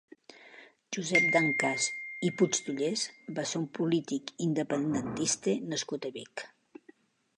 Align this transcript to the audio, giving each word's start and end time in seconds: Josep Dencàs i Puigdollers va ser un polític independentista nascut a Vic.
Josep 0.95 1.25
Dencàs 1.35 1.85
i 2.29 2.31
Puigdollers 2.39 3.03
va 3.41 3.45
ser 3.51 3.61
un 3.61 3.69
polític 3.81 4.33
independentista 4.49 5.55
nascut 5.75 6.09
a 6.11 6.15
Vic. 6.21 6.49